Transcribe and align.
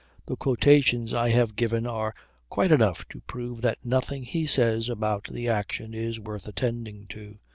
The 0.25 0.35
quotations 0.35 1.13
I 1.13 1.29
have 1.29 1.55
given 1.55 1.85
are 1.85 2.15
quite 2.49 2.71
enough 2.71 3.07
to 3.09 3.21
prove 3.21 3.61
that 3.61 3.85
nothing 3.85 4.23
he 4.23 4.47
says 4.47 4.89
about 4.89 5.25
the 5.31 5.47
action 5.47 5.93
is 5.93 6.19
worth 6.19 6.47
attending 6.47 7.05
to. 7.09 7.37